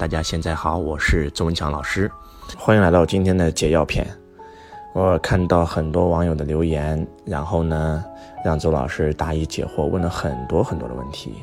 [0.00, 2.10] 大家现在好，我是周文强老师，
[2.56, 4.06] 欢迎来到今天的解药篇。
[4.94, 8.02] 我看到很多网友的留言，然后呢，
[8.42, 11.34] 让周老师答疑解惑，问了很多很多的问题。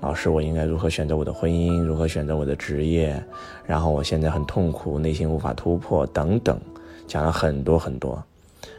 [0.00, 1.82] 老师，我应该如何选择我的婚姻？
[1.84, 3.22] 如何选择我的职业？
[3.66, 6.58] 然后我现在很痛苦，内心无法突破，等等，
[7.06, 8.24] 讲了很多很多。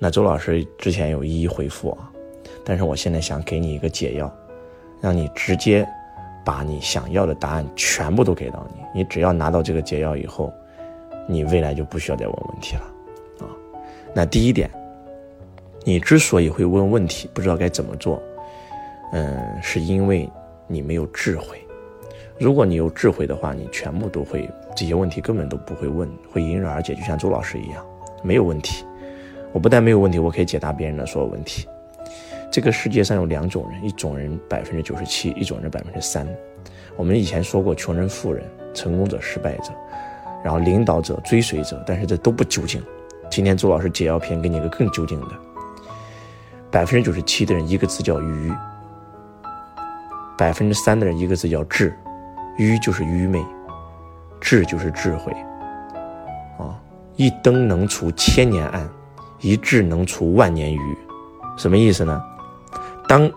[0.00, 2.10] 那周老师之前有一一回复啊，
[2.64, 4.28] 但是我现在想给你一个解药，
[5.00, 5.88] 让你直接。
[6.44, 10.52] 把你想要的答案全部都给到你，你只要拿到这个解药以后，
[11.26, 12.82] 你未来就不需要再问问题了，
[13.40, 13.46] 啊，
[14.14, 14.70] 那第一点，
[15.84, 18.20] 你之所以会问问题，不知道该怎么做，
[19.12, 20.28] 嗯，是因为
[20.66, 21.58] 你没有智慧。
[22.38, 27.84] 如果你有智慧的话，你全部都会这些问题根本都不会问，会迎刃而解，就像周老师一样，
[28.22, 28.84] 没有问题。
[29.52, 31.68] 我不但没有问题，我可以解答别人的所有问题。
[32.52, 36.28] 这个世界上有两种人，一种人百分之九十七，一种人百分之三。
[36.98, 38.44] 我们以前说过，穷人、富人、
[38.74, 39.72] 成功者、失败者，
[40.44, 42.82] 然后领导者、追随者，但是这都不究竟。
[43.30, 45.28] 今天周老师解药篇给你一个更究竟的：
[46.70, 48.52] 百分之九十七的人一个字叫愚，
[50.36, 51.98] 百分之三的人一个字叫智。
[52.58, 53.42] 愚就是愚昧，
[54.42, 55.32] 智就是智慧。
[56.58, 56.78] 啊，
[57.16, 58.86] 一灯能除千年暗，
[59.40, 60.98] 一智能除万年愚。
[61.56, 62.22] 什么意思呢？
[63.12, 63.30] 当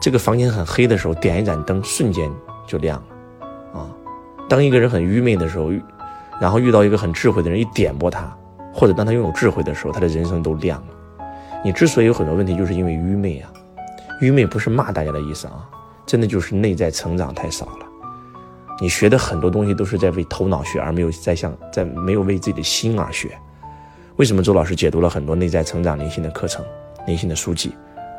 [0.00, 2.32] 这个房间很黑的时候，点一盏灯，瞬间
[2.66, 3.92] 就亮了，啊！
[4.48, 5.70] 当一个人很愚昧的时候，
[6.40, 8.34] 然后遇到一个很智慧的人一点拨他，
[8.72, 10.94] 或者当他拥有智慧的时候，他的人生都亮了。
[11.62, 13.52] 你之所以有很多问题，就是因为愚昧啊！
[14.22, 15.68] 愚昧不是骂大家的意思啊，
[16.06, 17.86] 真的就是内在成长太少了。
[18.80, 23.36] 你学的很多东西都是在为头脑学，而没有在向在没有为自己的心而学。
[24.16, 26.64] 为什么周老师解读了很多内在成长灵性的课程、
[27.06, 27.74] 灵性的书籍？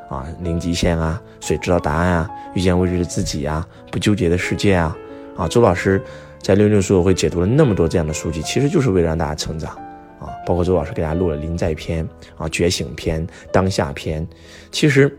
[0.10, 2.32] 啊，零极限啊，谁知道答案啊？
[2.54, 4.98] 遇见未知的自己啊，不纠结的世界啊，
[5.36, 6.02] 啊，周老师
[6.42, 9.76] 在六六书友会解读了那么多这样的书籍，其实就是为了让大家成长
[10.20, 10.32] 啊。
[10.46, 14.26] 包括周老师给大家录了临在篇啊、觉醒篇、当下篇。
[14.72, 15.14] 其实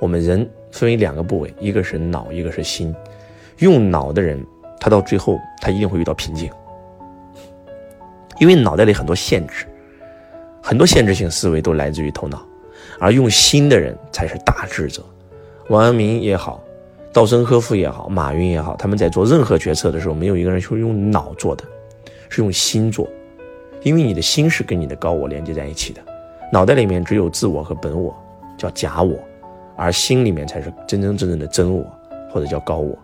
[0.00, 2.94] 我们人分为两个部位，一个是脑，一个是心。
[3.58, 4.42] 用脑的人，
[4.80, 6.50] 他到最后他一定会遇到瓶颈，
[8.38, 9.66] 因为脑袋里很多限制，
[10.62, 12.44] 很多限制性思维都来自于头脑。
[12.98, 15.02] 而用心的人才是大智者，
[15.68, 16.62] 王阳明也好，
[17.12, 21.64] 稻盛和夫也好，马云也好，他们在做任何决策的时候，没有一个人是用脑做的，
[22.28, 23.08] 是用心做，
[23.82, 26.00] 因为你的心是跟你的高我连接在一起的，
[26.52, 28.14] 脑袋里面只有自我和本我，
[28.56, 29.16] 叫假我，
[29.76, 31.84] 而心里面才是真真正正的真我，
[32.30, 32.96] 或者叫高我。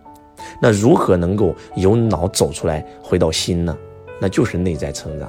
[0.60, 3.76] 那如何能够由脑走出来回到心呢？
[4.20, 5.28] 那就是内在成长，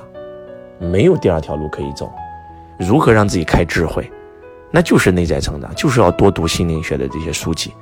[0.80, 2.12] 没有第二条路可以走。
[2.78, 4.10] 如何让自己开智慧？
[4.72, 7.74] 那就是内在成长，就是要多读心灵学的这些书籍，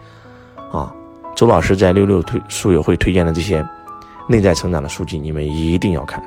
[0.71, 0.91] 啊，
[1.35, 3.63] 周老师在六六推书友会推荐的这些
[4.27, 6.19] 内在成长的书籍，你们一定要看，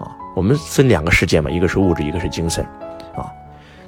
[0.00, 2.64] 啊，我们分两个世界嘛，一个是物质，一个是精神，
[3.16, 3.26] 啊，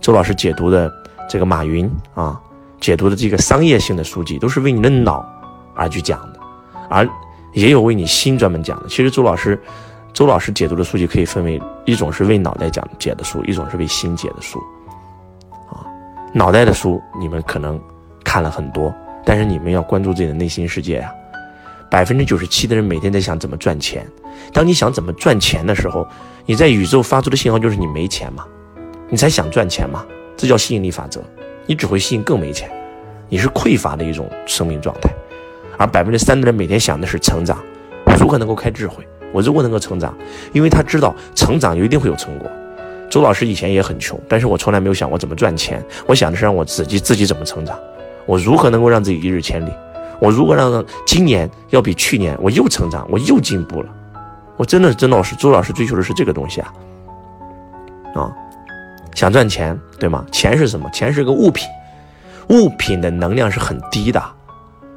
[0.00, 0.92] 周老师解读的
[1.28, 2.40] 这个马云啊，
[2.80, 5.24] 解读的这个商业性的书籍，都是为你的脑
[5.76, 6.40] 而去讲的，
[6.88, 7.08] 而
[7.52, 8.88] 也有为你心专门讲的。
[8.88, 9.56] 其实周老师，
[10.12, 14.60] 周老师解读的书籍可以分为一种是为脑袋讲解的书，一种是为心解的书。
[16.32, 17.80] 脑袋的书你们可能
[18.24, 21.12] 看了很多，但是你们要关注自己的内心世界呀。
[21.90, 24.06] 百分之九十七的人每天在想怎么赚钱。
[24.52, 26.06] 当你想怎么赚钱的时候，
[26.46, 28.44] 你在宇宙发出的信号就是你没钱嘛，
[29.08, 31.20] 你才想赚钱嘛，这叫吸引力法则。
[31.66, 32.70] 你只会吸引更没钱，
[33.28, 35.10] 你是匮乏的一种生命状态。
[35.78, 37.58] 而百分之三的人每天想的是成长，
[38.20, 39.04] 如何能够开智慧？
[39.32, 40.16] 我如何能够成长？
[40.52, 42.48] 因为他知道成长就一定会有成果。
[43.10, 45.84] 周老师以前也很穷，但是我从来没有想过怎么赚钱。
[46.06, 47.76] 我想的是让我自己自己怎么成长，
[48.24, 49.70] 我如何能够让自己一日千里，
[50.20, 53.88] 我如何让今年要比去年我又成长，我又进步了。
[54.56, 56.72] 我真的是真老师，周老师追求的是这个东西啊，
[58.14, 58.32] 啊，
[59.14, 60.24] 想赚钱，对吗？
[60.30, 60.88] 钱是什么？
[60.90, 61.66] 钱是个物品，
[62.50, 64.22] 物品的能量是很低的，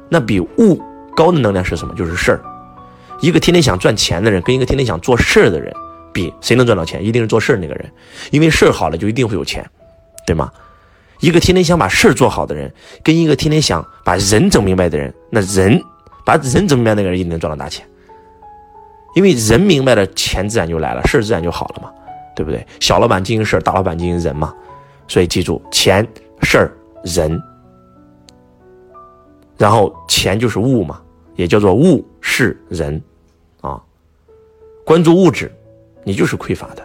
[0.08, 0.80] 那比物
[1.16, 1.92] 高的能量是什么？
[1.94, 2.40] 就是事儿。
[3.20, 5.74] 一个天天想赚钱的人，跟一个天天想做事儿的人。
[6.14, 7.90] 比谁能赚到钱，一定是做事那个人，
[8.30, 9.68] 因为事好了就一定会有钱，
[10.26, 10.50] 对吗？
[11.20, 12.72] 一个天天想把事做好的人，
[13.02, 15.82] 跟一个天天想把人整明白的人，那人
[16.24, 17.86] 把人整明白那个人一定能赚到大钱，
[19.14, 21.90] 因为人明白了，钱自然就来了，事自然就好了嘛，
[22.36, 22.66] 对不对？
[22.80, 24.54] 小老板经营事，大老板经营人嘛，
[25.08, 26.06] 所以记住，钱、
[26.42, 27.40] 事儿、人，
[29.56, 31.00] 然后钱就是物嘛，
[31.36, 33.02] 也叫做物、是、人，
[33.60, 33.80] 啊，
[34.84, 35.50] 关注物质。
[36.04, 36.82] 你就是匮乏的，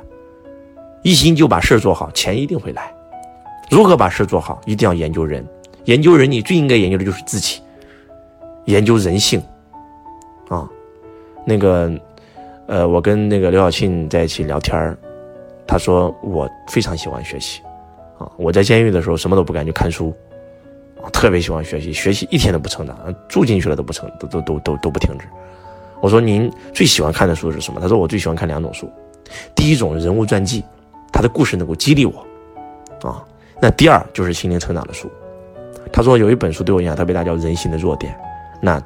[1.04, 2.94] 一心就把事做好，钱一定会来。
[3.70, 4.60] 如何把事做好？
[4.66, 5.46] 一定要研究人，
[5.86, 7.62] 研究人，你最应该研究的就是自己，
[8.66, 9.40] 研究人性，
[10.48, 10.68] 啊，
[11.46, 11.92] 那个，
[12.66, 14.98] 呃，我跟那个刘晓庆在一起聊天儿，
[15.68, 17.62] 他说我非常喜欢学习，
[18.18, 20.12] 啊，我在监狱的时候什么都不干就看书，
[21.04, 25.28] 啊，特别喜欢学习，学习一天都不成长，住进去了都不成，都都都都都不停止。
[26.02, 27.80] 我说您最喜欢看的书是什么？
[27.80, 28.90] 他说我最喜欢看两种书，
[29.56, 30.64] 第一种人物传记，
[31.12, 32.26] 他的故事能够激励我，
[33.02, 33.24] 啊，
[33.62, 35.10] 那第二就是心灵成长的书。
[35.92, 38.14] 他说有一本书对我影响特别大，叫《人性的弱点》。
[38.62, 38.82] 那，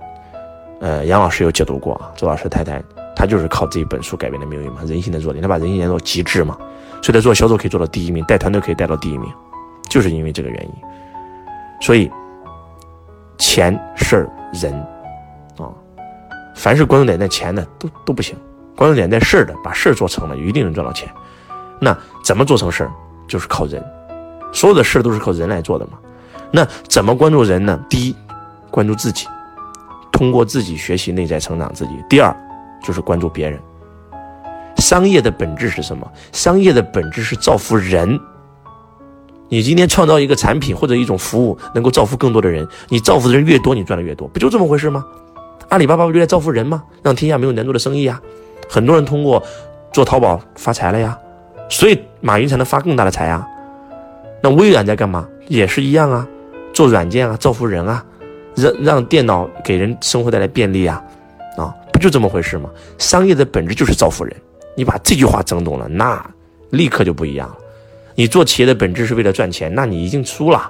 [0.79, 2.81] 呃，杨老师有解读过啊，周老师太太
[3.15, 6.57] 她就是靠这一本书改变的命运嘛，《人性的弱点》，他把人性研究到极致嘛，
[7.01, 9.29] 所以他做销售可以做到第一名，带团队可以带到第一名，
[9.89, 10.71] 就是因为这个原因。
[11.81, 12.09] 所以，
[13.37, 14.73] 钱、事儿、人，
[15.57, 15.69] 啊，
[16.55, 18.35] 凡是关注点在钱的都都不行，
[18.75, 21.09] 关注点在事儿的，把事儿做成了，一定能赚到钱。
[21.79, 22.91] 那怎么做成事儿？
[23.27, 23.83] 就是靠人，
[24.51, 25.93] 所有的事儿都是靠人来做的嘛。
[26.51, 27.79] 那怎么关注人呢？
[27.89, 28.15] 第一，
[28.69, 29.27] 关注自己，
[30.11, 31.91] 通过自己学习内在成长自己。
[32.09, 32.35] 第二，
[32.83, 33.59] 就是关注别人。
[34.77, 36.05] 商业的本质是什么？
[36.31, 38.19] 商业的本质是造福人。
[39.49, 45.05] 你今天创造一个产品或者一种服务，能够造福更多的人，你造福的人越多，你赚的越多，不就这么回事吗？
[45.69, 46.83] 阿里巴巴不就在造福人吗？
[47.01, 48.21] 让天下没有难做的生意啊！
[48.69, 49.41] 很多人通过
[49.91, 51.17] 做淘宝发财了呀，
[51.69, 53.47] 所以马云才能发更大的财啊。
[54.41, 55.27] 那微软在干嘛？
[55.47, 56.27] 也是一样啊。
[56.73, 58.03] 做软件啊，造福人啊，
[58.55, 61.03] 让让电脑给人生活带来便利啊，
[61.55, 62.67] 啊，不就这么回事吗？
[62.97, 64.35] 商业的本质就是造福人，
[64.75, 66.25] 你把这句话整懂了，那
[66.71, 67.57] 立刻就不一样了。
[68.15, 70.61] 你做企业的本质是为了赚钱，那你已经输了；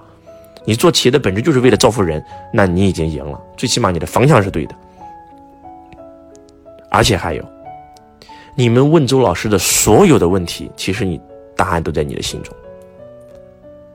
[0.65, 3.39] 你做企业的本质就是为了造福人，那你已经赢了。
[3.55, 4.75] 最起码你的方向是对的。
[6.89, 7.43] 而且还有，
[8.55, 11.19] 你们问周老师的所有的问题，其实你
[11.55, 12.53] 答案都在你的心中。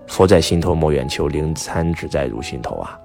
[0.08, 2.98] 佛在心头莫远求，灵参只在汝心头啊！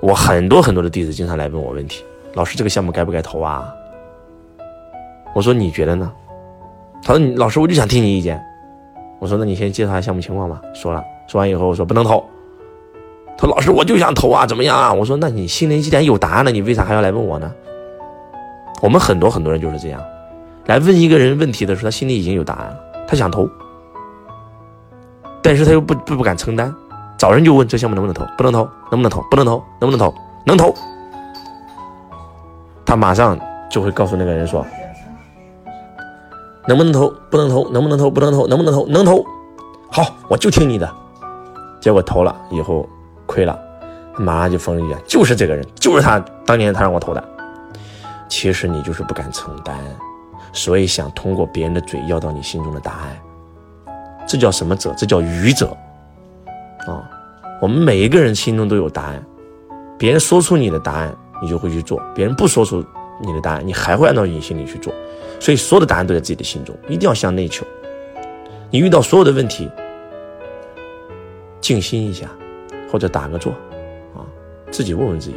[0.00, 2.02] 我很多很多的弟子经常来问我问题，
[2.32, 3.70] 老师这个项目该不该投啊？
[5.34, 6.10] 我说你觉得呢？
[7.02, 8.42] 他说你老师我就想听你意见。
[9.18, 10.62] 我说那你先介绍下项目情况吧。
[10.74, 12.24] 说了，说完以后我说不能投。
[13.36, 14.90] 他说老师我就想投啊，怎么样啊？
[14.90, 17.52] 我说那你心里既然有答案了，你为啥还要来问我呢？
[18.80, 20.02] 我们很多很多人就是这样，
[20.66, 22.76] 来问一个人问题的时候，他心里已经有答案了，
[23.08, 23.48] 他想投。
[25.42, 26.72] 但是他又不不不敢承担，
[27.18, 30.14] 找人就问这项目能不能投，不能投，能不能投，不能投，能不能投，
[30.46, 30.74] 能投。
[32.84, 33.38] 他马上
[33.70, 34.64] 就会告诉那个人说，
[36.68, 39.24] 能不能投，不能投，能不能投，不能投，能不能投，能投。
[39.90, 40.88] 好，我就听你的。
[41.80, 42.86] 结果投了以后
[43.26, 43.58] 亏了，
[44.18, 47.24] 马上就疯了一样，就是这个人，就是他，当年他让我投的。
[48.28, 49.76] 其实你就是不敢承担，
[50.52, 53.16] 所以想通过别人的嘴要到你心中的答案。
[54.26, 54.94] 这叫什么者？
[54.96, 55.76] 这叫愚者
[56.86, 57.02] 啊！
[57.60, 59.22] 我们每一个人心中都有答案，
[59.98, 62.84] 别人说出你的答案，你就会去做；别人不说出
[63.20, 64.92] 你的答案，你还会按照你心里去做。
[65.40, 67.66] 所以，所有的答案都在自己的心中，一定要向内求。
[68.70, 69.68] 你遇到所有的问题，
[71.60, 72.28] 静心一下，
[72.90, 73.52] 或者打个坐
[74.14, 74.22] 啊，
[74.70, 75.36] 自己问问自己，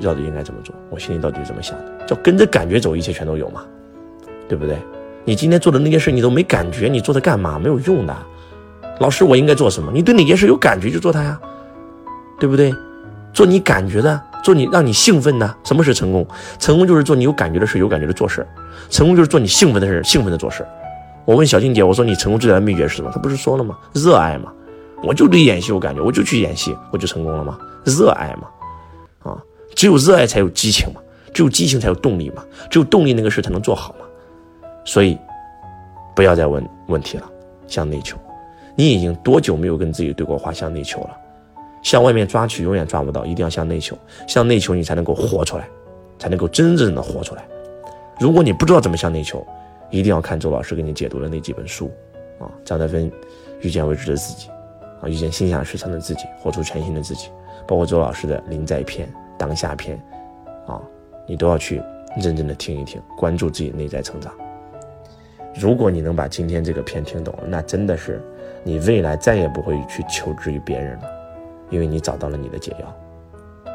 [0.00, 0.74] 到底应该怎么做？
[0.90, 2.06] 我心里到底是怎么想的？
[2.06, 3.64] 叫跟着感觉走，一切全都有嘛，
[4.48, 4.78] 对不对？
[5.24, 7.58] 你今天做的那件事，你都没感觉，你做它干嘛？
[7.58, 8.16] 没有用的。
[9.00, 9.90] 老师，我应该做什么？
[9.92, 11.38] 你对哪件事有感觉就做它呀，
[12.38, 12.74] 对不对？
[13.32, 15.56] 做你感觉的，做你让你兴奋的。
[15.64, 16.26] 什么是成功？
[16.58, 18.46] 成功就是做你有感觉的事，有感觉的做事。
[18.88, 20.66] 成功就是做你兴奋的事，兴奋的做事。
[21.24, 23.10] 我问小静姐，我说你成功最大的秘诀是什么？
[23.12, 23.76] 她不是说了吗？
[23.92, 24.52] 热爱嘛。
[25.02, 27.58] 我就对演戏有感觉，我就去演戏，我就成功了吗？
[27.84, 28.48] 热爱嘛。
[29.30, 29.36] 啊，
[29.74, 31.00] 只有热爱才有激情嘛，
[31.34, 34.05] 只有激情才有动力嘛，只有动力那个事才能做好嘛。
[34.86, 35.18] 所以，
[36.14, 37.28] 不要再问问题了，
[37.66, 38.16] 向内求。
[38.74, 40.52] 你已经多久没有跟自己对过话？
[40.52, 41.16] 向内求了，
[41.82, 43.98] 向外面抓取永远抓不到，一定要向内求。
[44.28, 45.68] 向内求，你才能够活出来，
[46.18, 47.44] 才能够真正的活出来。
[48.20, 49.44] 如果你不知道怎么向内求，
[49.90, 51.90] 一定要看周老师给你解读的那几本书
[52.38, 53.10] 啊，张德芬
[53.60, 54.48] 《遇见未知的自己》
[55.00, 57.28] 啊，《遇见心想事成的自己》，活出全新的自己，
[57.66, 60.00] 包括周老师的《临在篇》《当下篇》
[60.72, 60.80] 啊，
[61.26, 61.82] 你都要去
[62.16, 64.32] 认真的听一听，关注自己内在成长。
[65.58, 68.20] 如果你能把今天这个片听懂了，那真的是
[68.62, 71.04] 你未来再也不会去求知于别人了，
[71.70, 72.94] 因为你找到了你的解药。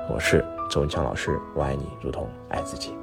[0.07, 2.93] 我是周文强老师，我爱你如同爱自己。